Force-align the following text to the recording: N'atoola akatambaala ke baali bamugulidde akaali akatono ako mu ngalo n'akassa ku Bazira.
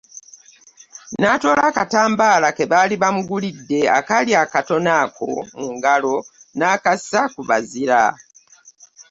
N'atoola 1.19 1.63
akatambaala 1.69 2.47
ke 2.57 2.63
baali 2.71 2.95
bamugulidde 3.01 3.79
akaali 3.97 4.31
akatono 4.43 4.91
ako 5.03 5.29
mu 5.59 5.67
ngalo 5.75 6.15
n'akassa 6.57 7.21
ku 7.33 7.41
Bazira. 7.49 8.03